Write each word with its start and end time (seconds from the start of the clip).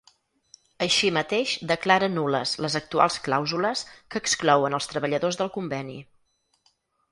Així 0.85 1.11
mateix 1.17 1.51
declara 1.71 2.09
nul·les 2.13 2.53
les 2.65 2.79
actuals 2.81 3.19
clàusules 3.29 3.85
que 3.95 4.23
exclouen 4.25 4.79
els 4.81 4.91
treballadors 4.95 5.41
del 5.43 5.55
conveni. 5.61 5.97